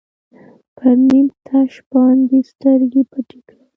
[0.77, 3.63] پر نیم تش باندې سترګې پټې کړئ.